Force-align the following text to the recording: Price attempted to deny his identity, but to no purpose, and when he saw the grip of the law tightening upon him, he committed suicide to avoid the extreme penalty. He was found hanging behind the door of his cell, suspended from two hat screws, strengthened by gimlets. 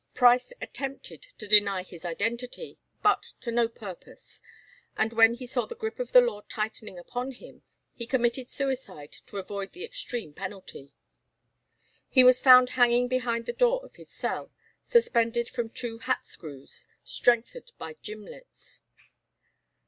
Price 0.15 0.51
attempted 0.59 1.27
to 1.37 1.47
deny 1.47 1.83
his 1.83 2.05
identity, 2.05 2.79
but 3.03 3.33
to 3.41 3.51
no 3.51 3.67
purpose, 3.67 4.41
and 4.97 5.13
when 5.13 5.35
he 5.35 5.45
saw 5.45 5.67
the 5.67 5.75
grip 5.75 5.99
of 5.99 6.11
the 6.11 6.21
law 6.21 6.41
tightening 6.49 6.97
upon 6.97 7.33
him, 7.33 7.61
he 7.93 8.07
committed 8.07 8.49
suicide 8.49 9.11
to 9.27 9.37
avoid 9.37 9.73
the 9.73 9.83
extreme 9.83 10.33
penalty. 10.33 10.95
He 12.09 12.23
was 12.23 12.41
found 12.41 12.69
hanging 12.71 13.09
behind 13.09 13.45
the 13.45 13.53
door 13.53 13.85
of 13.85 13.95
his 13.97 14.09
cell, 14.09 14.51
suspended 14.83 15.47
from 15.49 15.69
two 15.69 15.99
hat 15.99 16.25
screws, 16.25 16.87
strengthened 17.03 17.71
by 17.77 17.93
gimlets. 18.01 18.79